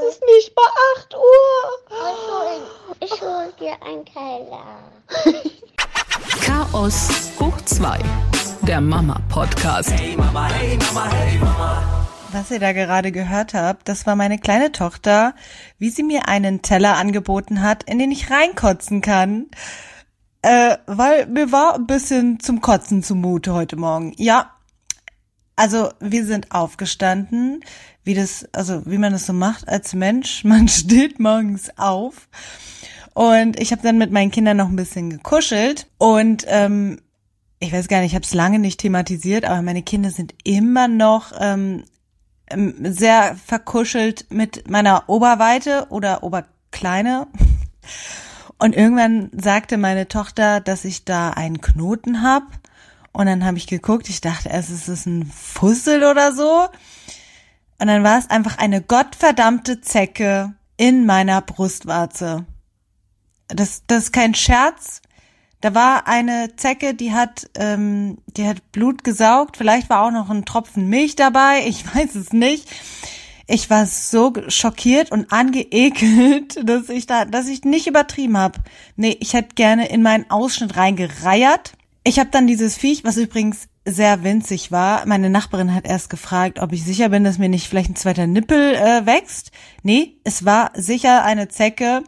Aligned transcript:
Es 0.00 0.14
ist 0.14 0.22
nicht 0.34 0.52
mal 0.56 0.70
8 0.96 1.14
Uhr. 1.14 1.60
Ich 1.90 2.30
hol, 2.30 2.60
ich 3.00 3.22
hol 3.22 3.52
dir 3.58 3.76
einen 3.86 4.04
Keller. 4.04 4.64
Chaos 6.40 7.08
hoch 7.38 7.60
2. 7.62 7.98
Der 8.62 8.80
Mama-Podcast. 8.80 9.90
Hey 9.90 10.16
Mama, 10.16 10.48
hey 10.48 10.78
Mama, 10.78 11.10
hey 11.10 11.38
Mama. 11.38 11.82
Was 12.32 12.50
ihr 12.50 12.60
da 12.60 12.72
gerade 12.72 13.12
gehört 13.12 13.52
habt, 13.52 13.88
das 13.88 14.06
war 14.06 14.16
meine 14.16 14.38
kleine 14.38 14.72
Tochter, 14.72 15.34
wie 15.78 15.90
sie 15.90 16.02
mir 16.02 16.28
einen 16.28 16.62
Teller 16.62 16.96
angeboten 16.96 17.60
hat, 17.60 17.82
in 17.82 17.98
den 17.98 18.12
ich 18.12 18.30
reinkotzen 18.30 19.02
kann. 19.02 19.48
Äh, 20.42 20.78
weil 20.86 21.26
mir 21.26 21.52
war 21.52 21.74
ein 21.74 21.86
bisschen 21.86 22.40
zum 22.40 22.62
Kotzen 22.62 23.02
zumute 23.02 23.52
heute 23.52 23.76
Morgen. 23.76 24.14
Ja, 24.16 24.52
also 25.60 25.90
wir 26.00 26.24
sind 26.24 26.52
aufgestanden, 26.52 27.62
wie 28.02 28.14
das, 28.14 28.48
also 28.52 28.80
wie 28.86 28.96
man 28.96 29.12
das 29.12 29.26
so 29.26 29.34
macht 29.34 29.68
als 29.68 29.92
Mensch. 29.92 30.42
Man 30.44 30.68
steht 30.68 31.20
morgens 31.20 31.76
auf 31.76 32.28
und 33.12 33.60
ich 33.60 33.70
habe 33.70 33.82
dann 33.82 33.98
mit 33.98 34.10
meinen 34.10 34.30
Kindern 34.30 34.56
noch 34.56 34.70
ein 34.70 34.76
bisschen 34.76 35.10
gekuschelt 35.10 35.86
und 35.98 36.46
ähm, 36.48 37.02
ich 37.58 37.74
weiß 37.74 37.88
gar 37.88 38.00
nicht, 38.00 38.12
ich 38.12 38.14
habe 38.14 38.24
es 38.24 38.32
lange 38.32 38.58
nicht 38.58 38.80
thematisiert, 38.80 39.44
aber 39.44 39.60
meine 39.60 39.82
Kinder 39.82 40.10
sind 40.10 40.32
immer 40.44 40.88
noch 40.88 41.32
ähm, 41.38 41.84
ähm, 42.48 42.74
sehr 42.80 43.36
verkuschelt 43.36 44.30
mit 44.30 44.70
meiner 44.70 45.10
Oberweite 45.10 45.88
oder 45.90 46.22
Oberkleine. 46.22 47.26
Und 48.58 48.76
irgendwann 48.76 49.30
sagte 49.32 49.78
meine 49.78 50.06
Tochter, 50.06 50.60
dass 50.60 50.84
ich 50.84 51.06
da 51.06 51.30
einen 51.30 51.62
Knoten 51.62 52.22
hab. 52.22 52.42
Und 53.12 53.26
dann 53.26 53.44
habe 53.44 53.58
ich 53.58 53.66
geguckt, 53.66 54.08
ich 54.08 54.20
dachte 54.20 54.48
erst, 54.48 54.70
ist 54.70 54.88
es 54.88 55.06
ein 55.06 55.26
Fussel 55.26 56.04
oder 56.04 56.32
so. 56.32 56.68
Und 57.78 57.86
dann 57.86 58.04
war 58.04 58.18
es 58.18 58.30
einfach 58.30 58.58
eine 58.58 58.82
gottverdammte 58.82 59.80
Zecke 59.80 60.54
in 60.76 61.06
meiner 61.06 61.40
Brustwarze. 61.40 62.46
Das, 63.48 63.82
das 63.86 64.04
ist 64.04 64.12
kein 64.12 64.34
Scherz. 64.34 65.02
Da 65.60 65.74
war 65.74 66.06
eine 66.06 66.56
Zecke, 66.56 66.94
die 66.94 67.12
hat, 67.12 67.50
ähm, 67.54 68.18
die 68.26 68.46
hat 68.46 68.72
Blut 68.72 69.04
gesaugt. 69.04 69.56
Vielleicht 69.56 69.90
war 69.90 70.02
auch 70.02 70.10
noch 70.10 70.30
ein 70.30 70.44
Tropfen 70.44 70.88
Milch 70.88 71.16
dabei. 71.16 71.62
Ich 71.66 71.84
weiß 71.94 72.14
es 72.14 72.32
nicht. 72.32 72.68
Ich 73.46 73.68
war 73.68 73.84
so 73.84 74.32
schockiert 74.46 75.10
und 75.10 75.32
angeekelt, 75.32 76.60
dass 76.68 76.88
ich 76.88 77.06
da, 77.06 77.24
dass 77.24 77.48
ich 77.48 77.64
nicht 77.64 77.86
übertrieben 77.86 78.38
habe. 78.38 78.60
Nee, 78.96 79.16
ich 79.20 79.34
hätte 79.34 79.54
gerne 79.54 79.88
in 79.88 80.02
meinen 80.02 80.30
Ausschnitt 80.30 80.76
reingereiert. 80.76 81.72
Ich 82.02 82.18
habe 82.18 82.30
dann 82.30 82.46
dieses 82.46 82.76
Viech, 82.76 83.04
was 83.04 83.18
übrigens 83.18 83.68
sehr 83.84 84.22
winzig 84.22 84.72
war. 84.72 85.06
Meine 85.06 85.28
Nachbarin 85.28 85.74
hat 85.74 85.86
erst 85.86 86.08
gefragt, 86.08 86.58
ob 86.58 86.72
ich 86.72 86.84
sicher 86.84 87.10
bin, 87.10 87.24
dass 87.24 87.38
mir 87.38 87.48
nicht 87.48 87.68
vielleicht 87.68 87.90
ein 87.90 87.96
zweiter 87.96 88.26
Nippel 88.26 88.74
äh, 88.74 89.04
wächst. 89.06 89.50
Nee, 89.82 90.16
es 90.24 90.44
war 90.44 90.70
sicher 90.74 91.24
eine 91.24 91.48
Zecke. 91.48 92.02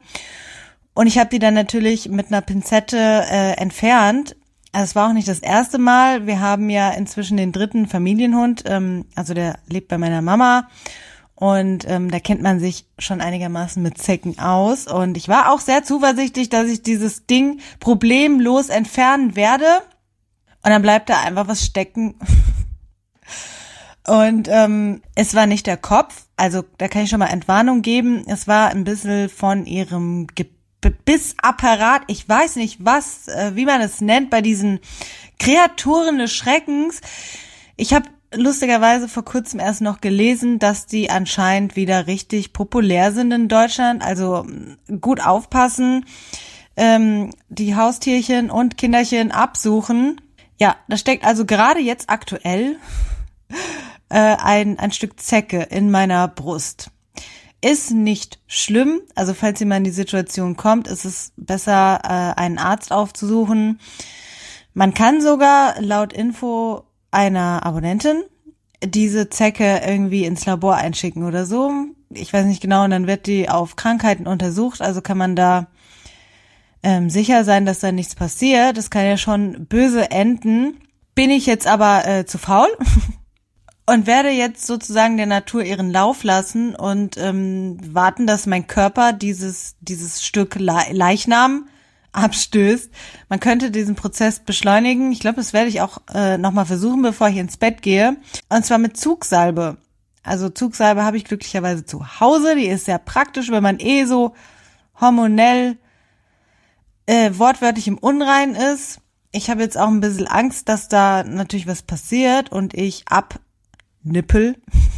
Und 0.94 1.06
ich 1.06 1.18
habe 1.18 1.30
die 1.30 1.38
dann 1.38 1.54
natürlich 1.54 2.08
mit 2.08 2.28
einer 2.28 2.40
Pinzette 2.40 2.96
äh, 2.96 3.52
entfernt. 3.52 4.36
Also 4.72 4.84
es 4.84 4.94
war 4.94 5.08
auch 5.08 5.12
nicht 5.12 5.28
das 5.28 5.40
erste 5.40 5.78
Mal. 5.78 6.26
Wir 6.26 6.40
haben 6.40 6.70
ja 6.70 6.90
inzwischen 6.90 7.36
den 7.36 7.52
dritten 7.52 7.86
Familienhund. 7.86 8.64
Ähm, 8.66 9.04
also 9.14 9.34
der 9.34 9.58
lebt 9.68 9.88
bei 9.88 9.98
meiner 9.98 10.22
Mama. 10.22 10.68
Und 11.34 11.88
ähm, 11.88 12.10
da 12.10 12.20
kennt 12.20 12.42
man 12.42 12.60
sich 12.60 12.86
schon 12.98 13.20
einigermaßen 13.20 13.82
mit 13.82 13.98
Zecken 13.98 14.38
aus. 14.38 14.86
Und 14.86 15.16
ich 15.16 15.28
war 15.28 15.52
auch 15.52 15.60
sehr 15.60 15.82
zuversichtlich, 15.82 16.48
dass 16.48 16.68
ich 16.68 16.82
dieses 16.82 17.26
Ding 17.26 17.60
problemlos 17.80 18.68
entfernen 18.68 19.34
werde. 19.34 19.66
Und 20.62 20.70
dann 20.70 20.82
bleibt 20.82 21.08
da 21.08 21.20
einfach 21.20 21.48
was 21.48 21.64
stecken. 21.64 22.14
Und 24.06 24.48
ähm, 24.50 25.00
es 25.14 25.34
war 25.34 25.46
nicht 25.46 25.66
der 25.66 25.76
Kopf, 25.76 26.26
also 26.36 26.64
da 26.78 26.88
kann 26.88 27.04
ich 27.04 27.10
schon 27.10 27.20
mal 27.20 27.26
Entwarnung 27.26 27.82
geben. 27.82 28.24
Es 28.26 28.48
war 28.48 28.70
ein 28.70 28.82
bisschen 28.82 29.28
von 29.28 29.64
ihrem 29.64 30.26
Gebissapparat. 30.80 32.02
Ich 32.08 32.28
weiß 32.28 32.56
nicht, 32.56 32.84
was, 32.84 33.28
äh, 33.28 33.52
wie 33.54 33.64
man 33.64 33.80
es 33.80 34.00
nennt, 34.00 34.28
bei 34.28 34.40
diesen 34.40 34.80
Kreaturen 35.38 36.18
des 36.18 36.32
Schreckens. 36.32 37.00
Ich 37.76 37.94
habe 37.94 38.08
lustigerweise 38.34 39.08
vor 39.08 39.24
kurzem 39.24 39.60
erst 39.60 39.80
noch 39.80 40.00
gelesen, 40.00 40.58
dass 40.58 40.86
die 40.86 41.10
anscheinend 41.10 41.76
wieder 41.76 42.06
richtig 42.06 42.52
populär 42.52 43.12
sind 43.12 43.32
in 43.32 43.48
Deutschland. 43.48 44.02
Also 44.02 44.46
gut 45.00 45.24
aufpassen, 45.24 46.06
ähm, 46.76 47.30
die 47.48 47.76
Haustierchen 47.76 48.50
und 48.50 48.78
Kinderchen 48.78 49.32
absuchen. 49.32 50.20
Ja, 50.58 50.76
da 50.88 50.96
steckt 50.96 51.24
also 51.24 51.44
gerade 51.44 51.80
jetzt 51.80 52.08
aktuell 52.10 52.76
äh, 54.08 54.36
ein, 54.36 54.78
ein 54.78 54.92
Stück 54.92 55.20
Zecke 55.20 55.62
in 55.62 55.90
meiner 55.90 56.28
Brust. 56.28 56.90
Ist 57.64 57.92
nicht 57.92 58.40
schlimm. 58.46 59.00
Also 59.14 59.34
falls 59.34 59.60
jemand 59.60 59.78
in 59.78 59.84
die 59.84 59.90
Situation 59.90 60.56
kommt, 60.56 60.88
ist 60.88 61.04
es 61.04 61.32
besser, 61.36 62.00
äh, 62.04 62.40
einen 62.40 62.58
Arzt 62.58 62.90
aufzusuchen. 62.90 63.78
Man 64.74 64.94
kann 64.94 65.20
sogar 65.20 65.80
laut 65.80 66.12
Info 66.12 66.84
einer 67.12 67.64
Abonnentin 67.64 68.24
diese 68.84 69.30
Zecke 69.30 69.82
irgendwie 69.86 70.24
ins 70.24 70.44
Labor 70.44 70.76
einschicken 70.76 71.24
oder 71.24 71.46
so. 71.46 71.70
Ich 72.10 72.32
weiß 72.32 72.46
nicht 72.46 72.60
genau, 72.60 72.84
und 72.84 72.90
dann 72.90 73.06
wird 73.06 73.26
die 73.26 73.48
auf 73.48 73.76
Krankheiten 73.76 74.26
untersucht, 74.26 74.82
also 74.82 75.00
kann 75.00 75.18
man 75.18 75.36
da 75.36 75.68
ähm, 76.82 77.10
sicher 77.10 77.44
sein, 77.44 77.64
dass 77.64 77.78
da 77.78 77.92
nichts 77.92 78.14
passiert. 78.14 78.76
Das 78.76 78.90
kann 78.90 79.06
ja 79.06 79.16
schon 79.16 79.66
böse 79.66 80.10
enden. 80.10 80.78
Bin 81.14 81.30
ich 81.30 81.46
jetzt 81.46 81.66
aber 81.66 82.06
äh, 82.06 82.26
zu 82.26 82.38
faul 82.38 82.68
und 83.86 84.06
werde 84.06 84.30
jetzt 84.30 84.66
sozusagen 84.66 85.16
der 85.16 85.26
Natur 85.26 85.62
ihren 85.62 85.90
Lauf 85.90 86.24
lassen 86.24 86.74
und 86.74 87.16
ähm, 87.18 87.78
warten, 87.94 88.26
dass 88.26 88.46
mein 88.46 88.66
Körper 88.66 89.12
dieses, 89.12 89.76
dieses 89.80 90.24
Stück 90.24 90.56
Le 90.56 90.82
Leichnam 90.90 91.68
abstößt. 92.12 92.90
Man 93.28 93.40
könnte 93.40 93.70
diesen 93.70 93.94
Prozess 93.94 94.40
beschleunigen. 94.40 95.12
Ich 95.12 95.20
glaube, 95.20 95.36
das 95.36 95.52
werde 95.52 95.68
ich 95.68 95.80
auch 95.80 95.98
äh, 96.14 96.38
nochmal 96.38 96.66
versuchen, 96.66 97.02
bevor 97.02 97.28
ich 97.28 97.36
ins 97.36 97.56
Bett 97.56 97.82
gehe. 97.82 98.16
Und 98.48 98.64
zwar 98.64 98.78
mit 98.78 98.96
Zugsalbe. 98.96 99.78
Also 100.22 100.48
Zugsalbe 100.50 101.04
habe 101.04 101.16
ich 101.16 101.24
glücklicherweise 101.24 101.84
zu 101.84 102.20
Hause. 102.20 102.54
Die 102.54 102.66
ist 102.66 102.84
sehr 102.84 102.98
praktisch, 102.98 103.50
wenn 103.50 103.62
man 103.62 103.80
eh 103.80 104.04
so 104.04 104.34
hormonell 105.00 105.78
äh, 107.06 107.32
wortwörtlich 107.34 107.88
im 107.88 107.98
Unrein 107.98 108.54
ist. 108.54 108.98
Ich 109.32 109.48
habe 109.48 109.62
jetzt 109.62 109.78
auch 109.78 109.88
ein 109.88 110.00
bisschen 110.00 110.28
Angst, 110.28 110.68
dass 110.68 110.88
da 110.88 111.24
natürlich 111.24 111.66
was 111.66 111.82
passiert 111.82 112.52
und 112.52 112.74
ich 112.74 113.04
abnippel. 113.08 114.56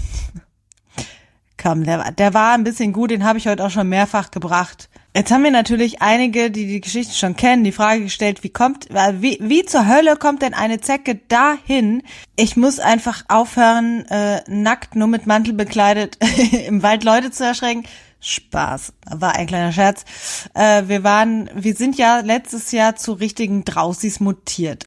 Komm, 1.64 1.84
der, 1.84 2.12
der 2.12 2.34
war 2.34 2.52
ein 2.52 2.62
bisschen 2.62 2.92
gut, 2.92 3.10
den 3.10 3.24
habe 3.24 3.38
ich 3.38 3.48
heute 3.48 3.64
auch 3.64 3.70
schon 3.70 3.88
mehrfach 3.88 4.30
gebracht. 4.30 4.90
Jetzt 5.16 5.32
haben 5.32 5.44
wir 5.44 5.50
natürlich 5.50 6.02
einige, 6.02 6.50
die 6.50 6.66
die 6.66 6.82
Geschichte 6.82 7.14
schon 7.14 7.36
kennen, 7.36 7.64
die 7.64 7.72
Frage 7.72 8.02
gestellt, 8.02 8.44
wie 8.44 8.50
kommt, 8.50 8.88
wie, 8.90 9.38
wie 9.40 9.64
zur 9.64 9.88
Hölle 9.88 10.16
kommt 10.16 10.42
denn 10.42 10.52
eine 10.52 10.82
Zecke 10.82 11.14
dahin? 11.28 12.02
Ich 12.36 12.58
muss 12.58 12.80
einfach 12.80 13.24
aufhören, 13.28 14.04
äh, 14.10 14.42
nackt, 14.46 14.94
nur 14.94 15.08
mit 15.08 15.26
Mantel 15.26 15.54
bekleidet, 15.54 16.18
im 16.66 16.82
Wald 16.82 17.02
Leute 17.02 17.30
zu 17.30 17.44
erschrecken. 17.44 17.84
Spaß, 18.20 18.92
war 19.12 19.34
ein 19.34 19.46
kleiner 19.46 19.72
Scherz. 19.72 20.04
Äh, 20.52 20.82
wir 20.88 21.02
waren, 21.02 21.48
wir 21.54 21.74
sind 21.74 21.96
ja 21.96 22.20
letztes 22.20 22.72
Jahr 22.72 22.96
zu 22.96 23.14
richtigen 23.14 23.64
Draußis 23.64 24.20
mutiert 24.20 24.84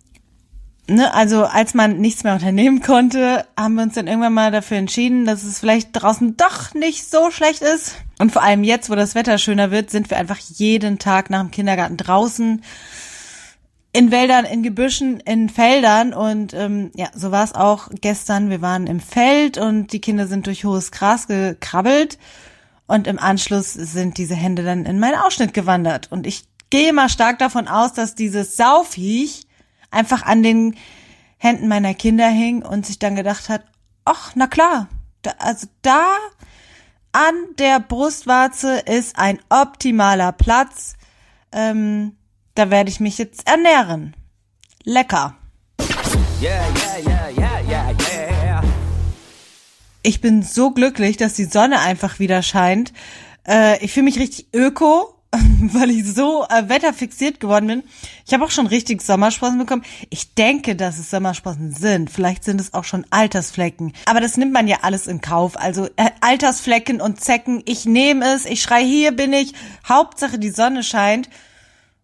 ne, 0.88 1.14
also 1.14 1.46
als 1.46 1.74
man 1.74 2.00
nichts 2.00 2.24
mehr 2.24 2.34
unternehmen 2.34 2.82
konnte, 2.82 3.46
haben 3.58 3.76
wir 3.76 3.84
uns 3.84 3.96
dann 3.96 4.08
irgendwann 4.08 4.34
mal 4.34 4.52
dafür 4.52 4.78
entschieden, 4.78 5.26
dass 5.26 5.44
es 5.44 5.60
vielleicht 5.60 5.90
draußen 5.94 6.38
doch 6.38 6.74
nicht 6.74 7.10
so 7.10 7.32
schlecht 7.32 7.62
ist. 7.62 7.96
Und 8.20 8.32
vor 8.32 8.44
allem 8.44 8.64
jetzt, 8.64 8.90
wo 8.90 8.96
das 8.96 9.16
Wetter 9.16 9.38
schöner 9.38 9.72
wird, 9.72 9.90
sind 9.90 10.10
wir 10.10 10.18
einfach 10.18 10.40
jeden 10.40 11.00
Tag 11.00 11.30
nach 11.30 11.42
dem 11.42 11.52
Kindergarten 11.52 11.98
draußen. 11.98 12.64
In 13.94 14.12
Wäldern, 14.12 14.46
in 14.46 14.64
Gebüschen, 14.64 15.20
in 15.22 15.50
Feldern 15.50 16.14
und 16.14 16.54
ähm, 16.54 16.92
ja, 16.96 17.08
so 17.16 17.32
war 17.32 17.44
es 17.44 17.56
auch 17.56 17.90
gestern. 18.02 18.50
Wir 18.50 18.62
waren 18.62 18.86
im 18.86 19.00
Feld 19.00 19.58
und 19.58 19.92
die 19.92 20.02
Kinder 20.02 20.28
sind 20.28 20.46
durch 20.46 20.66
hohes 20.66 20.92
Gras 20.92 21.28
gekrabbelt 21.28 22.20
und 22.86 23.08
im 23.08 23.18
Anschluss 23.18 23.74
sind 23.74 24.18
diese 24.18 24.36
Hände 24.36 24.64
dann 24.64 24.86
in 24.86 25.00
meinen 25.00 25.16
Ausschnitt 25.16 25.54
gewandert. 25.54 26.12
Und 26.12 26.28
ich 26.28 26.46
gehe 26.70 26.94
mal 26.94 27.10
stark 27.10 27.40
davon 27.40 27.68
aus, 27.68 27.94
dass 27.94 28.14
dieses 28.14 28.56
Sauviech 28.56 29.47
einfach 29.92 30.24
an 30.24 30.44
den 30.44 30.76
Händen 31.38 31.68
meiner 31.68 31.94
Kinder 31.94 32.28
hing 32.28 32.64
und 32.64 32.86
sich 32.86 33.00
dann 33.00 33.16
gedacht 33.16 33.50
hat, 33.50 33.64
ach, 34.06 34.32
na 34.36 34.48
klar, 34.48 34.88
da, 35.22 35.32
also 35.40 35.68
da 35.82 36.10
an 37.12 37.36
der 37.58 37.80
Brustwarze 37.80 38.80
ist 38.80 39.18
ein 39.18 39.40
optimaler 39.50 40.32
Platz. 40.32 40.96
Ähm, 41.52 42.16
da 42.56 42.70
werde 42.70 42.90
ich 42.90 43.00
mich 43.00 43.18
jetzt 43.18 43.48
ernähren. 43.48 44.16
Lecker. 44.84 45.36
Yeah, 46.42 46.66
yeah, 47.06 47.30
yeah. 47.38 47.58
Ich 50.08 50.22
bin 50.22 50.42
so 50.42 50.72
glücklich, 50.72 51.18
dass 51.18 51.34
die 51.34 51.44
Sonne 51.44 51.82
einfach 51.82 52.18
wieder 52.20 52.42
scheint. 52.42 52.94
Äh, 53.46 53.84
ich 53.84 53.92
fühle 53.92 54.06
mich 54.06 54.18
richtig 54.18 54.48
öko. 54.54 55.17
weil 55.74 55.90
ich 55.90 56.06
so 56.06 56.46
äh, 56.50 56.70
wetterfixiert 56.70 57.40
geworden 57.40 57.68
bin. 57.68 57.84
Ich 58.26 58.34
habe 58.34 58.44
auch 58.44 58.52
schon 58.52 58.68
richtig 58.68 59.02
Sommersprossen 59.02 59.58
bekommen. 59.58 59.84
Ich 60.10 60.34
denke, 60.34 60.76
dass 60.76 60.98
es 60.98 61.10
Sommersprossen 61.10 61.72
sind. 61.72 62.10
Vielleicht 62.10 62.44
sind 62.44 62.62
es 62.62 62.74
auch 62.74 62.84
schon 62.84 63.06
Altersflecken. 63.10 63.94
Aber 64.06 64.22
das 64.22 64.38
nimmt 64.38 64.54
man 64.54 64.68
ja 64.68 64.78
alles 64.82 65.08
in 65.08 65.22
Kauf. 65.22 65.58
Also 65.58 65.86
äh, 65.96 66.12
Altersflecken 66.22 67.02
und 67.02 67.22
Zecken, 67.22 67.64
ich 67.66 67.86
nehme 67.86 68.26
es. 68.34 68.46
Ich 68.46 68.62
schrei, 68.62 68.84
hier 68.84 69.12
bin 69.12 69.34
ich. 69.34 69.54
Hauptsache 69.88 70.40
die 70.40 70.50
Sonne 70.50 70.84
scheint. 70.84 71.30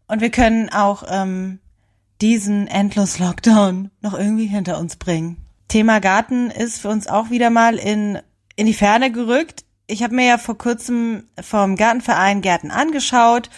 Und 0.08 0.22
wir 0.22 0.32
können 0.32 0.70
auch 0.70 1.04
ähm, 1.08 1.60
diesen 2.22 2.68
Endlos-Lockdown 2.68 3.92
noch 4.02 4.14
irgendwie 4.14 4.48
hinter 4.48 4.80
uns 4.80 4.96
bringen. 4.96 5.38
Thema 5.68 6.00
Garten 6.00 6.52
ist 6.52 6.80
für 6.80 6.90
uns 6.90 7.08
auch 7.08 7.30
wieder 7.30 7.50
mal 7.50 7.78
in, 7.78 8.20
in 8.56 8.66
die 8.66 8.74
Ferne 8.74 9.12
gerückt. 9.12 9.64
Ich 9.88 10.02
habe 10.04 10.16
mir 10.16 10.26
ja 10.26 10.38
vor 10.38 10.58
kurzem 10.58 11.24
vom 11.42 11.76
Gartenverein 11.76 12.42
Gärten 12.42 12.72
angeschaut 12.72 13.50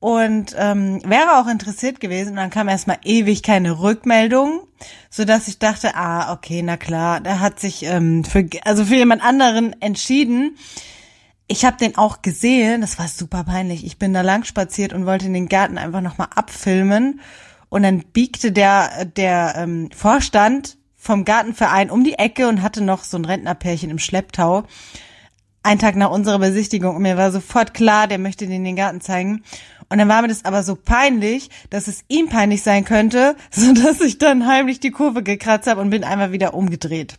und 0.00 0.56
ähm, 0.58 1.02
wäre 1.04 1.38
auch 1.38 1.46
interessiert 1.46 2.00
gewesen. 2.00 2.30
Und 2.30 2.36
dann 2.36 2.50
kam 2.50 2.68
erstmal 2.68 2.98
ewig 3.04 3.42
keine 3.42 3.80
Rückmeldung, 3.80 4.62
so 5.10 5.24
dass 5.26 5.46
ich 5.46 5.58
dachte, 5.58 5.94
ah, 5.94 6.32
okay, 6.32 6.62
na 6.62 6.78
klar, 6.78 7.20
da 7.20 7.38
hat 7.38 7.60
sich 7.60 7.84
ähm, 7.84 8.24
für, 8.24 8.48
also 8.64 8.86
für 8.86 8.96
jemand 8.96 9.22
anderen 9.22 9.80
entschieden. 9.82 10.56
Ich 11.46 11.64
habe 11.64 11.76
den 11.76 11.98
auch 11.98 12.22
gesehen, 12.22 12.80
das 12.80 12.98
war 12.98 13.08
super 13.08 13.44
peinlich. 13.44 13.84
Ich 13.84 13.98
bin 13.98 14.14
da 14.14 14.22
lang 14.22 14.44
spaziert 14.44 14.92
und 14.94 15.04
wollte 15.04 15.28
den 15.28 15.48
Garten 15.48 15.76
einfach 15.76 16.00
nochmal 16.00 16.28
abfilmen. 16.34 17.20
Und 17.68 17.82
dann 17.82 18.00
biegte 18.00 18.52
der, 18.52 19.04
der 19.04 19.54
ähm, 19.56 19.90
Vorstand 19.94 20.78
vom 20.96 21.24
Gartenverein 21.24 21.90
um 21.90 22.04
die 22.04 22.14
Ecke 22.14 22.48
und 22.48 22.62
hatte 22.62 22.82
noch 22.82 23.04
so 23.04 23.18
ein 23.18 23.24
Rentnerpärchen 23.24 23.90
im 23.90 23.98
Schlepptau. 23.98 24.64
Ein 25.62 25.78
Tag 25.78 25.96
nach 25.96 26.10
unserer 26.10 26.38
Besichtigung 26.38 26.96
und 26.96 27.02
mir 27.02 27.16
war 27.16 27.30
sofort 27.30 27.74
klar, 27.74 28.06
der 28.06 28.18
möchte 28.18 28.46
den 28.46 28.64
den 28.64 28.76
Garten 28.76 29.00
zeigen. 29.00 29.42
Und 29.90 29.98
dann 29.98 30.08
war 30.08 30.22
mir 30.22 30.28
das 30.28 30.44
aber 30.44 30.62
so 30.62 30.76
peinlich, 30.76 31.50
dass 31.68 31.88
es 31.88 32.04
ihm 32.08 32.28
peinlich 32.28 32.62
sein 32.62 32.84
könnte, 32.84 33.36
so 33.50 33.74
dass 33.74 34.00
ich 34.00 34.18
dann 34.18 34.46
heimlich 34.46 34.80
die 34.80 34.90
Kurve 34.90 35.22
gekratzt 35.22 35.66
habe 35.66 35.80
und 35.80 35.90
bin 35.90 36.04
einmal 36.04 36.32
wieder 36.32 36.54
umgedreht. 36.54 37.16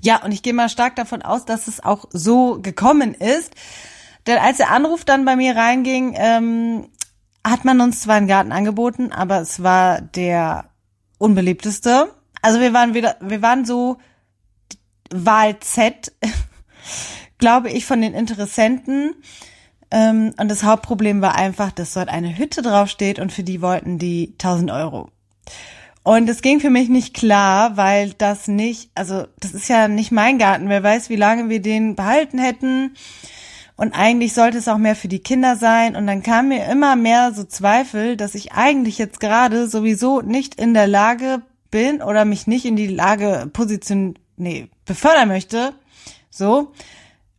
Ja, 0.00 0.22
und 0.22 0.32
ich 0.32 0.42
gehe 0.42 0.52
mal 0.52 0.68
stark 0.68 0.96
davon 0.96 1.22
aus, 1.22 1.44
dass 1.44 1.68
es 1.68 1.82
auch 1.82 2.06
so 2.10 2.60
gekommen 2.60 3.14
ist. 3.14 3.54
Denn 4.26 4.38
als 4.38 4.56
der 4.56 4.70
Anruf 4.70 5.04
dann 5.04 5.24
bei 5.24 5.36
mir 5.36 5.56
reinging, 5.56 6.14
ähm, 6.16 6.88
hat 7.44 7.64
man 7.64 7.80
uns 7.80 8.02
zwar 8.02 8.16
einen 8.16 8.28
Garten 8.28 8.52
angeboten, 8.52 9.12
aber 9.12 9.40
es 9.40 9.62
war 9.62 10.00
der 10.00 10.70
unbeliebteste. 11.18 12.12
Also 12.40 12.60
wir 12.60 12.72
waren 12.72 12.94
wieder, 12.94 13.16
wir 13.20 13.42
waren 13.42 13.64
so 13.64 13.98
Wahl 15.10 15.58
Z, 15.60 16.12
glaube 17.42 17.70
ich, 17.70 17.86
von 17.86 18.00
den 18.00 18.14
Interessenten. 18.14 19.16
Ähm, 19.90 20.32
und 20.38 20.48
das 20.48 20.62
Hauptproblem 20.62 21.20
war 21.20 21.34
einfach, 21.34 21.72
dass 21.72 21.92
dort 21.92 22.08
eine 22.08 22.38
Hütte 22.38 22.62
draufsteht 22.62 23.18
und 23.18 23.32
für 23.32 23.42
die 23.42 23.60
wollten 23.60 23.98
die 23.98 24.34
1000 24.34 24.70
Euro. 24.70 25.10
Und 26.04 26.28
es 26.28 26.40
ging 26.40 26.60
für 26.60 26.70
mich 26.70 26.88
nicht 26.88 27.14
klar, 27.14 27.76
weil 27.76 28.12
das 28.12 28.46
nicht, 28.46 28.90
also 28.94 29.26
das 29.40 29.54
ist 29.54 29.68
ja 29.68 29.88
nicht 29.88 30.12
mein 30.12 30.38
Garten. 30.38 30.68
Wer 30.68 30.84
weiß, 30.84 31.10
wie 31.10 31.16
lange 31.16 31.48
wir 31.48 31.60
den 31.60 31.96
behalten 31.96 32.38
hätten. 32.38 32.94
Und 33.76 33.92
eigentlich 33.92 34.34
sollte 34.34 34.58
es 34.58 34.68
auch 34.68 34.78
mehr 34.78 34.94
für 34.94 35.08
die 35.08 35.18
Kinder 35.18 35.56
sein. 35.56 35.96
Und 35.96 36.06
dann 36.06 36.22
kam 36.22 36.46
mir 36.48 36.66
immer 36.66 36.94
mehr 36.94 37.32
so 37.32 37.42
Zweifel, 37.42 38.16
dass 38.16 38.36
ich 38.36 38.52
eigentlich 38.52 38.98
jetzt 38.98 39.18
gerade 39.18 39.66
sowieso 39.66 40.20
nicht 40.20 40.54
in 40.54 40.74
der 40.74 40.86
Lage 40.86 41.42
bin 41.72 42.02
oder 42.02 42.24
mich 42.24 42.46
nicht 42.46 42.66
in 42.66 42.76
die 42.76 42.86
Lage 42.86 43.50
position, 43.52 44.16
nee, 44.36 44.68
befördern 44.84 45.26
möchte, 45.26 45.72
so, 46.30 46.72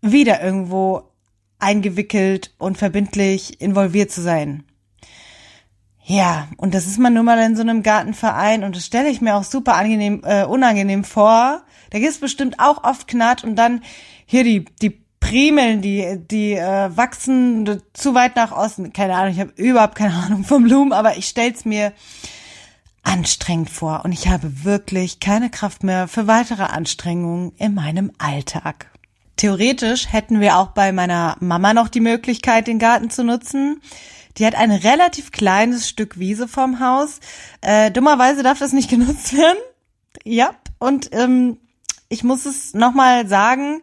wieder 0.03 0.43
irgendwo 0.43 1.09
eingewickelt 1.59 2.53
und 2.57 2.77
verbindlich 2.77 3.61
involviert 3.61 4.11
zu 4.11 4.21
sein. 4.21 4.65
Ja, 6.05 6.49
und 6.57 6.73
das 6.73 6.85
ist 6.85 6.99
man 6.99 7.13
nun 7.13 7.23
mal 7.23 7.39
in 7.39 7.55
so 7.55 7.61
einem 7.61 7.81
Gartenverein 7.81 8.65
und 8.65 8.75
das 8.75 8.85
stelle 8.85 9.09
ich 9.09 9.21
mir 9.21 9.35
auch 9.35 9.45
super 9.45 9.75
angenehm, 9.75 10.21
äh, 10.25 10.43
unangenehm 10.43 11.05
vor. 11.05 11.63
Da 11.91 11.99
gibt's 11.99 12.17
bestimmt 12.17 12.59
auch 12.59 12.83
oft 12.83 13.07
Knat 13.07 13.45
und 13.45 13.55
dann 13.55 13.81
hier 14.25 14.43
die, 14.43 14.65
die 14.81 15.01
Primeln, 15.21 15.81
die, 15.81 16.19
die 16.19 16.53
äh, 16.53 16.95
wachsen 16.97 17.81
zu 17.93 18.13
weit 18.13 18.35
nach 18.35 18.51
Osten. 18.51 18.91
Keine 18.91 19.15
Ahnung, 19.15 19.31
ich 19.31 19.39
habe 19.39 19.53
überhaupt 19.55 19.95
keine 19.95 20.13
Ahnung 20.15 20.43
vom 20.43 20.65
Blumen, 20.65 20.91
aber 20.91 21.15
ich 21.15 21.27
stell's 21.27 21.63
mir 21.63 21.93
anstrengend 23.03 23.69
vor 23.69 24.03
und 24.03 24.11
ich 24.11 24.27
habe 24.27 24.65
wirklich 24.65 25.21
keine 25.21 25.49
Kraft 25.49 25.83
mehr 25.83 26.09
für 26.09 26.27
weitere 26.27 26.63
Anstrengungen 26.63 27.53
in 27.57 27.73
meinem 27.73 28.11
Alltag. 28.17 28.92
Theoretisch 29.37 30.11
hätten 30.11 30.39
wir 30.39 30.57
auch 30.57 30.67
bei 30.67 30.91
meiner 30.91 31.35
Mama 31.39 31.73
noch 31.73 31.89
die 31.89 31.99
Möglichkeit, 31.99 32.67
den 32.67 32.79
Garten 32.79 33.09
zu 33.09 33.23
nutzen. 33.23 33.81
Die 34.37 34.45
hat 34.45 34.55
ein 34.55 34.71
relativ 34.71 35.31
kleines 35.31 35.87
Stück 35.89 36.17
Wiese 36.17 36.47
vorm 36.47 36.79
Haus. 36.79 37.19
Äh, 37.61 37.91
dummerweise 37.91 38.43
darf 38.43 38.59
das 38.59 38.73
nicht 38.73 38.89
genutzt 38.91 39.35
werden. 39.35 39.59
Ja, 40.23 40.55
und 40.79 41.09
ähm, 41.13 41.57
ich 42.09 42.23
muss 42.23 42.45
es 42.45 42.73
nochmal 42.73 43.27
sagen, 43.27 43.81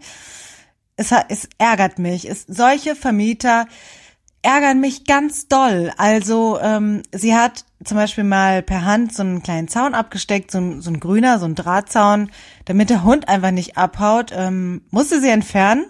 es, 0.97 1.12
es 1.29 1.49
ärgert 1.58 1.99
mich. 1.99 2.29
Es, 2.29 2.44
solche 2.47 2.94
Vermieter 2.94 3.67
ärgern 4.42 4.81
mich 4.81 5.04
ganz 5.04 5.48
doll. 5.48 5.92
Also 5.96 6.58
ähm, 6.60 7.02
sie 7.12 7.34
hat 7.34 7.64
zum 7.84 7.96
Beispiel 7.96 8.25
mal 8.25 8.62
per 8.62 8.84
Hand 8.84 9.14
so 9.14 9.22
einen 9.22 9.42
kleinen 9.42 9.69
Zaun 9.69 9.94
abgesteckt, 9.94 10.50
so 10.50 10.58
ein, 10.58 10.81
so 10.81 10.90
ein 10.90 11.00
grüner, 11.00 11.38
so 11.38 11.46
ein 11.46 11.54
Drahtzaun, 11.54 12.31
damit 12.64 12.90
der 12.90 13.04
Hund 13.04 13.28
einfach 13.28 13.50
nicht 13.50 13.76
abhaut, 13.76 14.32
ähm, 14.34 14.82
musste 14.90 15.20
sie 15.20 15.28
entfernen. 15.28 15.87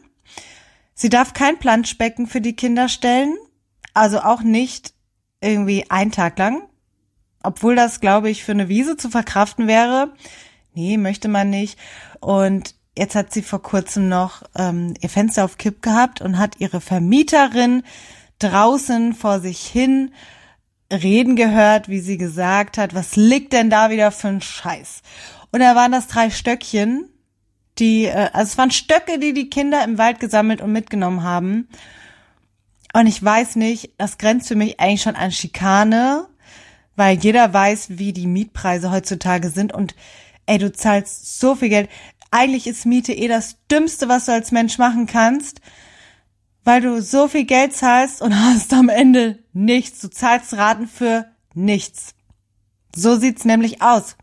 Sie 0.94 1.08
darf 1.08 1.32
kein 1.32 1.58
Planschbecken 1.58 2.26
für 2.26 2.41
die 2.41 2.56
Kinder 2.56 2.88
stellen, 2.88 3.35
also 3.94 4.20
auch 4.20 4.43
nicht 4.43 4.93
irgendwie 5.41 5.91
einen 5.91 6.12
Tag 6.12 6.38
lang, 6.38 6.62
obwohl 7.43 7.75
das, 7.75 8.00
glaube 8.00 8.31
ich, 8.31 8.44
für 8.44 8.52
eine 8.52 8.69
Wiese 8.69 8.97
zu 8.97 9.08
verkraften 9.08 9.67
wäre. 9.67 10.12
Nee, 10.75 10.99
möchte 10.99 11.29
man 11.29 11.50
nicht. 11.50 11.79
Und 12.20 12.75
jetzt 12.97 13.14
hat 13.14 13.32
sie 13.32 13.43
vor 13.43 13.62
kurzem 13.62 14.08
noch 14.08 14.43
ähm, 14.56 14.94
ihr 15.00 15.08
Fenster 15.08 15.44
auf 15.44 15.56
Kipp 15.56 15.82
gehabt 15.82 16.20
und 16.20 16.38
hat 16.38 16.61
ihre 16.61 16.81
Vermieterin 16.81 17.82
draußen 18.40 19.14
vor 19.14 19.40
sich 19.40 19.60
hin 19.60 20.12
reden 20.92 21.37
gehört, 21.37 21.88
wie 21.88 22.00
sie 22.00 22.16
gesagt 22.16 22.76
hat, 22.76 22.94
was 22.94 23.14
liegt 23.16 23.52
denn 23.52 23.70
da 23.70 23.90
wieder 23.90 24.10
für 24.10 24.28
ein 24.28 24.40
Scheiß? 24.40 25.02
Und 25.52 25.60
da 25.60 25.76
waren 25.76 25.92
das 25.92 26.08
drei 26.08 26.31
Stöckchen, 26.31 27.08
die, 27.78 28.06
äh, 28.06 28.31
also 28.32 28.50
es 28.50 28.58
waren 28.58 28.70
Stöcke, 28.70 29.19
die 29.19 29.32
die 29.32 29.50
Kinder 29.50 29.84
im 29.84 29.98
Wald 29.98 30.20
gesammelt 30.20 30.60
und 30.60 30.72
mitgenommen 30.72 31.22
haben. 31.22 31.69
Und 32.92 33.06
ich 33.06 33.22
weiß 33.22 33.56
nicht, 33.56 33.92
das 33.98 34.19
grenzt 34.19 34.48
für 34.48 34.56
mich 34.56 34.81
eigentlich 34.81 35.02
schon 35.02 35.16
an 35.16 35.31
Schikane, 35.31 36.26
weil 36.96 37.19
jeder 37.19 37.52
weiß, 37.52 37.98
wie 37.98 38.12
die 38.12 38.26
Mietpreise 38.26 38.90
heutzutage 38.90 39.50
sind 39.50 39.72
und 39.72 39.94
ey, 40.46 40.58
du 40.58 40.72
zahlst 40.72 41.38
so 41.38 41.54
viel 41.54 41.69
Geld. 41.69 41.88
Eigentlich 42.32 42.66
ist 42.66 42.87
Miete 42.87 43.12
eh 43.12 43.28
das 43.28 43.56
Dümmste, 43.70 44.08
was 44.08 44.26
du 44.26 44.32
als 44.32 44.50
Mensch 44.50 44.78
machen 44.78 45.06
kannst 45.06 45.60
weil 46.65 46.81
du 46.81 47.01
so 47.03 47.29
viel 47.29 47.45
Geld 47.45 47.75
zahlst 47.75 48.23
und 48.23 48.35
hast 48.45 48.73
am 48.73 48.88
Ende 48.88 49.38
nichts. 49.52 50.00
Du 50.00 50.09
zahlst 50.09 50.55
Raten 50.55 50.87
für 50.87 51.26
nichts. 51.55 52.14
So 52.95 53.17
sieht's 53.17 53.45
nämlich 53.45 53.83
aus. 53.83 54.17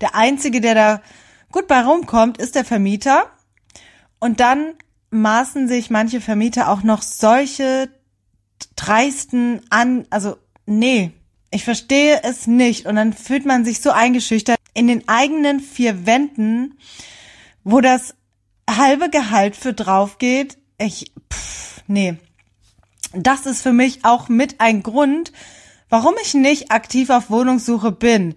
Der 0.00 0.14
einzige, 0.14 0.60
der 0.60 0.74
da 0.74 1.02
gut 1.50 1.66
bei 1.66 1.82
rumkommt, 1.82 2.38
ist 2.38 2.54
der 2.54 2.64
Vermieter. 2.64 3.30
Und 4.20 4.40
dann 4.40 4.74
maßen 5.10 5.68
sich 5.68 5.90
manche 5.90 6.20
Vermieter 6.20 6.68
auch 6.68 6.82
noch 6.82 7.02
solche 7.02 7.90
dreisten 8.76 9.60
an, 9.70 10.06
also 10.10 10.36
nee, 10.66 11.12
ich 11.50 11.64
verstehe 11.64 12.22
es 12.22 12.46
nicht. 12.46 12.86
Und 12.86 12.96
dann 12.96 13.12
fühlt 13.12 13.44
man 13.44 13.64
sich 13.64 13.80
so 13.80 13.90
eingeschüchtert 13.90 14.58
in 14.74 14.86
den 14.86 15.06
eigenen 15.08 15.60
vier 15.60 16.06
Wänden, 16.06 16.78
wo 17.62 17.80
das 17.80 18.14
halbe 18.68 19.10
Gehalt 19.10 19.56
für 19.56 19.74
drauf 19.74 20.18
geht. 20.18 20.56
Ich, 20.78 21.12
pff, 21.32 21.61
nee. 21.92 22.16
Das 23.14 23.46
ist 23.46 23.62
für 23.62 23.72
mich 23.72 24.04
auch 24.04 24.28
mit 24.28 24.60
ein 24.60 24.82
Grund, 24.82 25.32
warum 25.90 26.14
ich 26.22 26.34
nicht 26.34 26.70
aktiv 26.70 27.10
auf 27.10 27.30
Wohnungssuche 27.30 27.92
bin. 27.92 28.34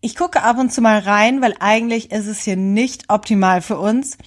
Ich 0.00 0.14
gucke 0.14 0.42
ab 0.42 0.58
und 0.58 0.72
zu 0.72 0.80
mal 0.80 0.98
rein, 0.98 1.40
weil 1.40 1.54
eigentlich 1.58 2.12
ist 2.12 2.26
es 2.26 2.42
hier 2.42 2.56
nicht 2.56 3.06
optimal 3.08 3.62
für 3.62 3.78
uns. 3.78 4.18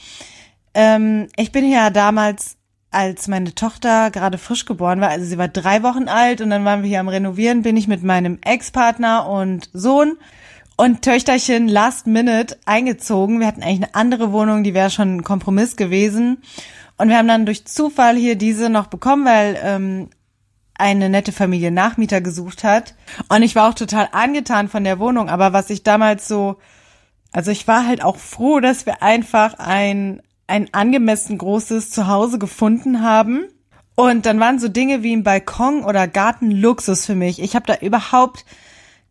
Ähm, 0.73 1.27
ich 1.37 1.51
bin 1.51 1.69
ja 1.69 1.91
damals, 1.91 2.57
als 2.89 3.27
meine 3.27 3.53
Tochter 3.55 4.09
gerade 4.11 4.37
frisch 4.37 4.65
geboren 4.65 4.99
war, 4.99 5.09
also 5.09 5.25
sie 5.25 5.37
war 5.37 5.47
drei 5.47 5.83
Wochen 5.83 6.07
alt 6.07 6.41
und 6.41 6.49
dann 6.49 6.65
waren 6.65 6.81
wir 6.81 6.89
hier 6.89 6.99
am 6.99 7.07
Renovieren, 7.07 7.61
bin 7.61 7.77
ich 7.77 7.87
mit 7.87 8.03
meinem 8.03 8.39
Ex-Partner 8.43 9.29
und 9.29 9.69
Sohn 9.71 10.17
und 10.75 11.03
Töchterchen 11.03 11.67
last 11.67 12.07
minute 12.07 12.57
eingezogen. 12.65 13.39
Wir 13.39 13.47
hatten 13.47 13.61
eigentlich 13.61 13.83
eine 13.83 13.95
andere 13.95 14.31
Wohnung, 14.31 14.63
die 14.63 14.73
wäre 14.73 14.89
schon 14.89 15.17
ein 15.17 15.23
Kompromiss 15.23 15.75
gewesen. 15.75 16.41
Und 17.01 17.09
wir 17.09 17.17
haben 17.17 17.27
dann 17.27 17.47
durch 17.47 17.65
Zufall 17.65 18.15
hier 18.15 18.35
diese 18.35 18.69
noch 18.69 18.85
bekommen, 18.85 19.25
weil 19.25 19.57
ähm, 19.63 20.09
eine 20.75 21.09
nette 21.09 21.31
Familie 21.31 21.71
Nachmieter 21.71 22.21
gesucht 22.21 22.63
hat. 22.63 22.93
Und 23.27 23.41
ich 23.41 23.55
war 23.55 23.67
auch 23.67 23.73
total 23.73 24.09
angetan 24.11 24.69
von 24.69 24.83
der 24.83 24.99
Wohnung. 24.99 25.27
Aber 25.27 25.51
was 25.51 25.71
ich 25.71 25.81
damals 25.81 26.27
so, 26.27 26.57
also 27.31 27.49
ich 27.49 27.67
war 27.67 27.87
halt 27.87 28.03
auch 28.03 28.17
froh, 28.17 28.59
dass 28.59 28.85
wir 28.85 29.01
einfach 29.01 29.55
ein, 29.57 30.21
ein 30.45 30.71
angemessen 30.75 31.39
großes 31.39 31.89
Zuhause 31.89 32.37
gefunden 32.37 33.01
haben. 33.01 33.45
Und 33.95 34.27
dann 34.27 34.39
waren 34.39 34.59
so 34.59 34.67
Dinge 34.67 35.01
wie 35.01 35.15
ein 35.15 35.23
Balkon 35.23 35.83
oder 35.83 36.07
Garten 36.07 36.51
Luxus 36.51 37.07
für 37.07 37.15
mich. 37.15 37.41
Ich 37.41 37.55
habe 37.55 37.65
da 37.65 37.77
überhaupt 37.77 38.45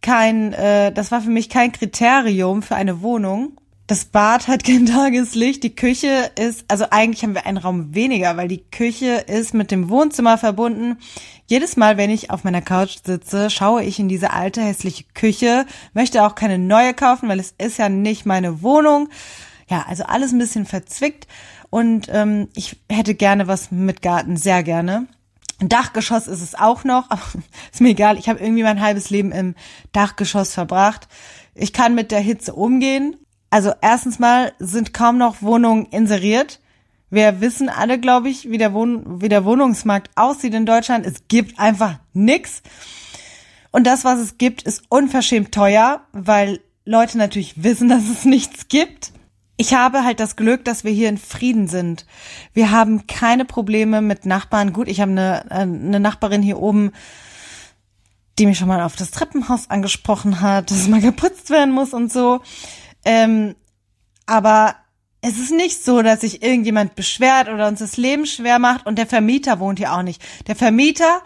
kein, 0.01 0.53
äh, 0.53 0.93
das 0.93 1.11
war 1.11 1.23
für 1.23 1.31
mich 1.31 1.49
kein 1.49 1.73
Kriterium 1.73 2.63
für 2.63 2.77
eine 2.77 3.03
Wohnung. 3.03 3.60
Das 3.91 4.05
Bad 4.05 4.47
hat 4.47 4.63
kein 4.63 4.87
Tageslicht, 4.87 5.65
die 5.65 5.75
Küche 5.75 6.31
ist, 6.39 6.65
also 6.69 6.85
eigentlich 6.91 7.25
haben 7.25 7.35
wir 7.35 7.45
einen 7.45 7.59
Raum 7.59 7.93
weniger, 7.93 8.37
weil 8.37 8.47
die 8.47 8.63
Küche 8.71 9.25
ist 9.27 9.53
mit 9.53 9.73
dem 9.73 9.89
Wohnzimmer 9.89 10.39
verbunden. 10.39 10.97
Jedes 11.49 11.77
Mal, 11.77 11.97
wenn 11.97 12.09
ich 12.09 12.31
auf 12.31 12.45
meiner 12.45 12.63
Couch 12.63 12.99
sitze, 13.05 13.51
schaue 13.51 13.83
ich 13.83 13.99
in 13.99 14.09
diese 14.09 14.33
alte 14.33 14.63
hässliche 14.63 15.03
Küche, 15.15 15.67
möchte 15.93 16.23
auch 16.23 16.37
keine 16.37 16.57
neue 16.57 16.95
kaufen, 16.95 17.29
weil 17.29 17.41
es 17.41 17.53
ist 17.59 17.79
ja 17.79 17.89
nicht 17.89 18.27
meine 18.27 18.63
Wohnung. 18.63 19.09
Ja, 19.69 19.85
also 19.89 20.05
alles 20.05 20.31
ein 20.31 20.39
bisschen 20.39 20.67
verzwickt 20.67 21.27
und 21.71 22.07
ähm, 22.13 22.47
ich 22.55 22.77
hätte 22.89 23.17
gerne 23.17 23.49
was 23.49 23.73
mit 23.73 24.03
Garten, 24.03 24.37
sehr 24.37 24.63
gerne. 24.63 25.09
Dachgeschoss 25.59 26.29
ist 26.29 26.43
es 26.43 26.55
auch 26.55 26.85
noch, 26.85 27.07
aber 27.11 27.23
ist 27.73 27.81
mir 27.81 27.89
egal. 27.89 28.21
Ich 28.21 28.29
habe 28.29 28.39
irgendwie 28.39 28.63
mein 28.63 28.81
halbes 28.81 29.11
Leben 29.11 29.33
im 29.33 29.57
Dachgeschoss 29.91 30.55
verbracht. 30.55 31.09
Ich 31.57 31.73
kann 31.73 31.97
mit 31.97 32.13
der 32.13 32.21
Hitze 32.21 32.55
umgehen. 32.55 33.17
Also 33.51 33.73
erstens 33.83 34.19
mal 34.19 34.53
sind 34.59 34.95
kaum 34.95 35.19
noch 35.19 35.43
Wohnungen 35.43 35.87
inseriert. 35.87 36.61
Wir 37.11 37.41
wissen 37.41 37.69
alle, 37.69 37.99
glaube 37.99 38.29
ich, 38.29 38.49
wie 38.51 38.59
der, 38.59 38.73
Wohn 38.73 39.21
wie 39.21 39.29
der 39.29 39.45
Wohnungsmarkt 39.45 40.11
aussieht 40.15 40.55
in 40.55 40.67
Deutschland. 40.67 41.05
Es 41.05 41.27
gibt 41.27 41.59
einfach 41.59 41.99
nix. 42.13 42.63
Und 43.73 43.87
das, 43.87 44.05
was 44.05 44.21
es 44.21 44.39
gibt, 44.39 44.63
ist 44.63 44.85
unverschämt 44.89 45.53
teuer, 45.53 46.03
weil 46.13 46.61
Leute 46.85 47.19
natürlich 47.19 47.63
wissen, 47.63 47.89
dass 47.91 48.09
es 48.09 48.25
nichts 48.25 48.69
gibt. 48.69 49.13
Ich 49.57 49.75
habe 49.75 50.05
halt 50.05 50.21
das 50.21 50.37
Glück, 50.37 50.65
dass 50.65 50.85
wir 50.85 50.93
hier 50.93 51.09
in 51.09 51.19
Frieden 51.19 51.67
sind. 51.67 52.07
Wir 52.55 52.71
haben 52.71 53.07
keine 53.07 53.45
Probleme 53.45 54.01
mit 54.01 54.25
Nachbarn. 54.25 54.73
Gut, 54.73 54.89
ich 54.89 55.01
habe 55.01 55.11
eine, 55.11 55.45
äh, 55.51 55.55
eine 55.55 56.01
Nachbarin 56.01 56.43
hier 56.43 56.59
oben, 56.59 56.93
die 58.39 58.47
mich 58.47 58.57
schon 58.57 58.69
mal 58.69 58.81
auf 58.81 58.97
das 58.97 59.11
Treppenhaus 59.11 59.69
angesprochen 59.69 60.41
hat, 60.41 60.71
dass 60.71 60.89
mal 60.89 61.01
geputzt 61.01 61.51
werden 61.51 61.75
muss 61.75 61.93
und 61.93 62.11
so. 62.11 62.41
Ähm, 63.05 63.55
aber 64.27 64.77
es 65.23 65.39
ist 65.39 65.53
nicht 65.53 65.85
so, 65.85 66.03
dass 66.03 66.23
sich 66.23 66.43
irgendjemand 66.43 66.95
beschwert 66.95 67.49
oder 67.49 67.69
uns 67.69 67.81
das 67.81 67.97
Leben 67.97 68.27
schwer 68.27 68.59
macht 68.59 68.87
und 68.87 68.97
der 68.97 69.07
Vermieter 69.07 69.61
wohnt 69.61 69.79
hier 69.79 69.93
auch 69.93 70.03
nicht. 70.03 70.23
Der 70.47 70.57
Vermieter 70.57 71.23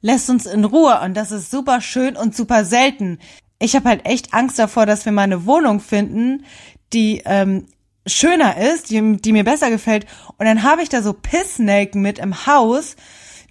lässt 0.00 0.28
uns 0.28 0.46
in 0.46 0.64
Ruhe 0.64 1.00
und 1.00 1.14
das 1.14 1.30
ist 1.30 1.50
super 1.50 1.80
schön 1.80 2.16
und 2.16 2.36
super 2.36 2.64
selten. 2.64 3.18
Ich 3.58 3.74
habe 3.74 3.88
halt 3.88 4.06
echt 4.06 4.34
Angst 4.34 4.58
davor, 4.58 4.86
dass 4.86 5.04
wir 5.04 5.12
mal 5.12 5.22
eine 5.22 5.46
Wohnung 5.46 5.80
finden, 5.80 6.44
die 6.92 7.22
ähm, 7.24 7.66
schöner 8.06 8.56
ist, 8.56 8.90
die, 8.90 9.16
die 9.16 9.32
mir 9.32 9.44
besser 9.44 9.70
gefällt. 9.70 10.06
Und 10.36 10.46
dann 10.46 10.62
habe 10.62 10.82
ich 10.82 10.88
da 10.88 11.02
so 11.02 11.12
Pissnelken 11.12 12.02
mit 12.02 12.18
im 12.18 12.46
Haus, 12.46 12.96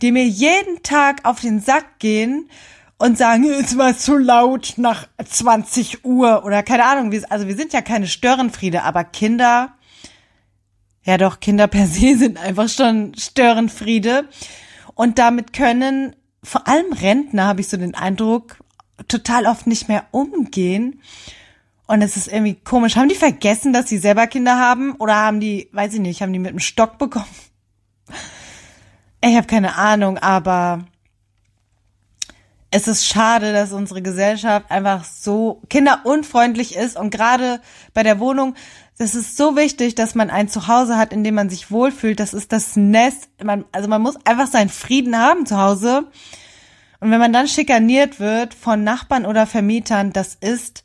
die 0.02 0.12
mir 0.12 0.26
jeden 0.26 0.84
Tag 0.84 1.26
auf 1.26 1.42
den 1.42 1.60
Sack 1.60 2.00
gehen 2.00 2.50
und 2.98 3.18
sagen, 3.18 3.46
es 3.50 3.78
war 3.78 3.96
zu 3.98 4.18
laut 4.18 4.74
nach 4.78 5.08
20 5.24 6.04
Uhr 6.04 6.44
oder 6.44 6.64
keine 6.64 6.86
Ahnung. 6.86 7.14
Also 7.30 7.48
wir 7.48 7.56
sind 7.56 7.74
ja 7.74 7.82
keine 7.82 8.08
Störenfriede, 8.08 8.84
aber 8.84 9.04
Kinder, 9.04 9.74
ja 11.04 11.18
doch, 11.18 11.40
Kinder 11.40 11.68
per 11.68 11.88
se 11.88 12.18
sind 12.18 12.38
einfach 12.38 12.70
schon 12.70 13.14
Störenfriede. 13.16 14.28
Und 14.96 15.20
damit 15.20 15.54
können 15.54 16.16
vor 16.44 16.68
allem 16.68 16.92
Rentner, 16.94 17.46
habe 17.46 17.62
ich 17.62 17.68
so 17.68 17.78
den 17.78 17.94
Eindruck, 17.96 18.58
total 19.08 19.46
oft 19.46 19.68
nicht 19.68 19.88
mehr 19.88 20.06
umgehen. 20.12 21.02
Und 21.86 22.02
es 22.02 22.18
ist 22.18 22.28
irgendwie 22.28 22.56
komisch. 22.56 22.96
Haben 22.96 23.10
die 23.10 23.16
vergessen, 23.16 23.74
dass 23.74 23.88
sie 23.88 23.98
selber 23.98 24.28
Kinder 24.28 24.58
haben? 24.58 24.96
Oder 24.96 25.16
haben 25.16 25.40
die, 25.40 25.70
weiß 25.72 25.94
ich 25.94 26.00
nicht, 26.00 26.22
haben 26.22 26.34
die 26.34 26.40
mit 26.40 26.50
einem 26.50 26.60
Stock 26.60 26.98
bekommen? 26.98 27.26
Ich 29.22 29.36
habe 29.36 29.48
keine 29.48 29.76
Ahnung, 29.76 30.18
aber 30.18 30.86
es 32.78 32.88
ist 32.88 33.08
schade, 33.08 33.54
dass 33.54 33.72
unsere 33.72 34.04
Gesellschaft 34.04 34.70
einfach 34.70 35.04
so 35.04 35.64
kinderunfreundlich 35.68 36.76
ist 36.76 36.96
und 36.96 37.10
gerade 37.10 37.60
bei 37.96 38.04
der 38.04 38.20
Wohnung, 38.20 38.54
das 39.00 39.16
ist 39.16 39.36
so 39.36 39.56
wichtig, 39.56 39.96
dass 39.96 40.14
man 40.14 40.30
ein 40.30 40.48
Zuhause 40.48 40.96
hat, 40.96 41.12
in 41.12 41.24
dem 41.24 41.34
man 41.34 41.50
sich 41.50 41.72
wohlfühlt. 41.72 42.20
Das 42.20 42.36
ist 42.36 42.52
das 42.52 42.76
Nest. 42.76 43.30
Man, 43.44 43.66
also 43.72 43.88
man 43.88 44.02
muss 44.04 44.16
einfach 44.26 44.46
seinen 44.46 44.70
Frieden 44.70 45.18
haben 45.18 45.48
zu 45.48 45.58
Hause. 45.58 46.06
Und 47.00 47.10
wenn 47.10 47.20
man 47.20 47.34
dann 47.34 47.48
schikaniert 47.48 48.20
wird 48.20 48.54
von 48.54 48.84
Nachbarn 48.84 49.26
oder 49.26 49.48
Vermietern, 49.48 50.14
das 50.14 50.36
ist 50.36 50.84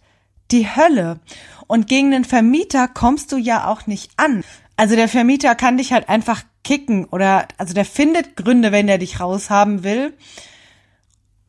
die 0.51 0.67
Hölle. 0.75 1.21
Und 1.67 1.89
gegen 1.89 2.11
den 2.11 2.25
Vermieter 2.25 2.89
kommst 2.89 3.33
du 3.33 3.37
ja 3.37 3.67
auch 3.67 3.87
nicht 3.87 4.13
an. 4.17 4.43
Also 4.77 4.97
der 4.97 5.09
Vermieter 5.09 5.55
kann 5.55 5.77
dich 5.77 5.93
halt 5.93 6.09
einfach 6.09 6.43
kicken 6.65 7.05
oder 7.05 7.49
also 7.59 7.75
der 7.75 7.85
findet 7.85 8.37
Gründe, 8.37 8.73
wenn 8.73 8.89
er 8.89 8.99
dich 8.99 9.21
raushaben 9.21 9.85
will. 9.85 10.15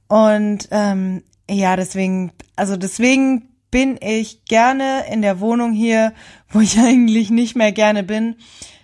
Und 0.08 0.68
ähm, 0.72 1.24
ja, 1.50 1.76
deswegen, 1.76 2.32
also 2.56 2.78
deswegen 2.78 3.50
bin 3.72 3.98
ich 4.02 4.46
gerne 4.46 5.06
in 5.12 5.22
der 5.22 5.40
Wohnung 5.40 5.74
hier, 5.74 6.14
wo 6.50 6.60
ich 6.60 6.80
eigentlich 6.80 7.30
nicht 7.30 7.56
mehr 7.56 7.72
gerne 7.72 8.04
bin, 8.04 8.36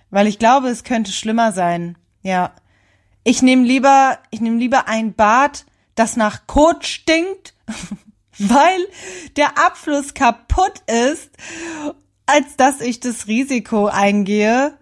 weil 0.09 0.27
ich 0.27 0.39
glaube, 0.39 0.69
es 0.69 0.83
könnte 0.83 1.11
schlimmer 1.11 1.51
sein. 1.51 1.97
Ja. 2.23 2.53
Ich 3.23 3.41
nehme 3.41 3.65
lieber, 3.65 4.17
ich 4.31 4.41
nehme 4.41 4.57
lieber 4.57 4.87
ein 4.87 5.13
Bad, 5.13 5.65
das 5.93 6.15
nach 6.15 6.47
Kot 6.47 6.85
stinkt, 6.85 7.53
weil 8.39 8.79
der 9.35 9.57
Abfluss 9.57 10.13
kaputt 10.13 10.81
ist, 10.87 11.29
als 12.25 12.55
dass 12.57 12.81
ich 12.81 12.99
das 12.99 13.27
Risiko 13.27 13.87
eingehe, 13.87 14.77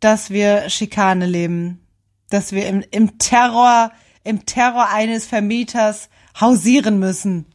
dass 0.00 0.30
wir 0.30 0.68
Schikane 0.70 1.26
leben, 1.26 1.86
dass 2.30 2.52
wir 2.52 2.66
im, 2.66 2.82
im 2.90 3.18
Terror 3.18 3.92
im 4.24 4.46
Terror 4.46 4.88
eines 4.88 5.26
Vermieters 5.26 6.08
hausieren 6.40 6.98
müssen. 6.98 7.46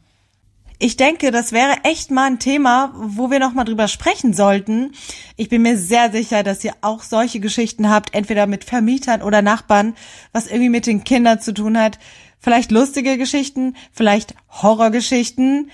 Ich 0.82 0.96
denke, 0.96 1.30
das 1.30 1.52
wäre 1.52 1.84
echt 1.84 2.10
mal 2.10 2.24
ein 2.24 2.38
Thema, 2.38 2.94
wo 2.96 3.30
wir 3.30 3.38
noch 3.38 3.52
mal 3.52 3.64
drüber 3.64 3.86
sprechen 3.86 4.32
sollten. 4.32 4.92
Ich 5.36 5.50
bin 5.50 5.60
mir 5.60 5.76
sehr 5.76 6.10
sicher, 6.10 6.42
dass 6.42 6.64
ihr 6.64 6.72
auch 6.80 7.02
solche 7.02 7.38
Geschichten 7.38 7.90
habt, 7.90 8.14
entweder 8.14 8.46
mit 8.46 8.64
Vermietern 8.64 9.20
oder 9.20 9.42
Nachbarn, 9.42 9.94
was 10.32 10.46
irgendwie 10.46 10.70
mit 10.70 10.86
den 10.86 11.04
Kindern 11.04 11.38
zu 11.38 11.52
tun 11.52 11.78
hat. 11.78 11.98
Vielleicht 12.38 12.70
lustige 12.70 13.18
Geschichten, 13.18 13.76
vielleicht 13.92 14.34
Horrorgeschichten. 14.48 15.70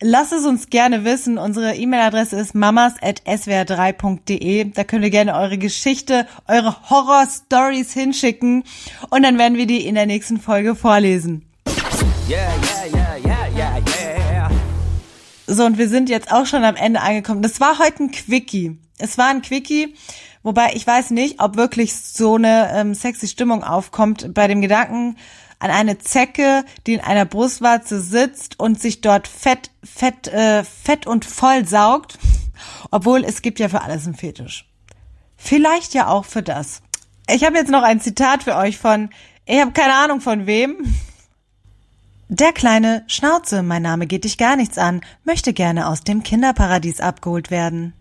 Lasst 0.00 0.32
es 0.32 0.44
uns 0.44 0.68
gerne 0.68 1.04
wissen. 1.04 1.38
Unsere 1.38 1.74
E-Mail-Adresse 1.74 2.38
ist 2.38 2.54
mamas.swr3.de. 2.54 4.72
Da 4.72 4.84
könnt 4.84 5.04
ihr 5.04 5.10
gerne 5.10 5.34
eure 5.34 5.56
Geschichte, 5.56 6.26
eure 6.46 6.76
Horror-Stories 6.90 7.94
hinschicken 7.94 8.64
und 9.08 9.22
dann 9.22 9.38
werden 9.38 9.56
wir 9.56 9.66
die 9.66 9.86
in 9.86 9.94
der 9.94 10.04
nächsten 10.06 10.38
Folge 10.38 10.74
vorlesen. 10.74 11.46
Yeah, 12.28 12.52
yeah, 12.92 13.16
yeah. 13.24 13.36
So, 15.46 15.64
und 15.64 15.78
wir 15.78 15.88
sind 15.88 16.10
jetzt 16.10 16.32
auch 16.32 16.44
schon 16.44 16.64
am 16.64 16.74
Ende 16.74 17.00
angekommen. 17.00 17.40
Das 17.40 17.60
war 17.60 17.78
heute 17.78 18.04
ein 18.04 18.10
Quickie. 18.10 18.76
Es 18.98 19.16
war 19.16 19.28
ein 19.28 19.42
Quickie, 19.42 19.94
wobei 20.42 20.72
ich 20.74 20.84
weiß 20.86 21.10
nicht, 21.10 21.40
ob 21.40 21.56
wirklich 21.56 21.94
so 21.94 22.34
eine 22.34 22.72
ähm, 22.74 22.94
sexy 22.94 23.28
Stimmung 23.28 23.62
aufkommt 23.62 24.34
bei 24.34 24.48
dem 24.48 24.60
Gedanken, 24.60 25.16
an 25.58 25.70
eine 25.70 25.98
Zecke, 25.98 26.64
die 26.86 26.94
in 26.94 27.00
einer 27.00 27.24
Brustwarze 27.24 28.00
sitzt 28.00 28.58
und 28.60 28.80
sich 28.80 29.00
dort 29.00 29.26
fett, 29.26 29.70
fett, 29.82 30.28
äh, 30.28 30.64
fett 30.64 31.06
und 31.06 31.24
voll 31.24 31.66
saugt. 31.66 32.18
Obwohl 32.90 33.24
es 33.24 33.42
gibt 33.42 33.58
ja 33.58 33.68
für 33.68 33.82
alles 33.82 34.06
einen 34.06 34.14
Fetisch. 34.14 34.66
Vielleicht 35.36 35.94
ja 35.94 36.08
auch 36.08 36.24
für 36.24 36.42
das. 36.42 36.82
Ich 37.28 37.44
habe 37.44 37.56
jetzt 37.56 37.70
noch 37.70 37.82
ein 37.82 38.00
Zitat 38.00 38.44
für 38.44 38.56
euch 38.56 38.78
von, 38.78 39.10
ich 39.44 39.60
habe 39.60 39.72
keine 39.72 39.94
Ahnung 39.94 40.20
von 40.20 40.46
wem. 40.46 40.76
Der 42.28 42.52
kleine 42.52 43.04
Schnauze, 43.06 43.62
mein 43.62 43.82
Name 43.82 44.06
geht 44.06 44.24
dich 44.24 44.38
gar 44.38 44.56
nichts 44.56 44.78
an, 44.78 45.00
möchte 45.24 45.52
gerne 45.52 45.86
aus 45.86 46.02
dem 46.02 46.22
Kinderparadies 46.22 47.00
abgeholt 47.00 47.50
werden. 47.50 47.92